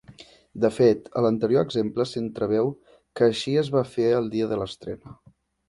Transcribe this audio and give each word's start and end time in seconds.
De 0.61 0.69
fet, 0.77 1.11
a 1.19 1.21
l'anterior 1.25 1.65
exemple 1.67 2.07
s'entreveu 2.13 2.73
que 3.19 3.29
així 3.29 3.55
es 3.65 3.73
va 3.79 3.87
fer 3.93 4.09
el 4.23 4.33
dia 4.37 4.51
de 4.55 4.61
l'estrena. 4.65 5.19